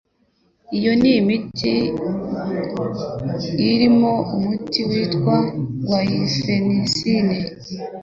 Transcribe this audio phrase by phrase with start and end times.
[0.77, 1.73] Iyo ni imiti
[3.71, 5.37] irimo umuti witwa
[5.85, 7.37] gwayifenesine.